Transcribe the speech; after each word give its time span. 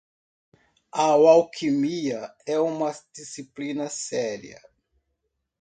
A 0.93 1.03
alquimia 1.27 2.33
é 2.47 2.59
uma 2.59 2.91
disciplina 3.13 3.87
séria. 3.87 4.59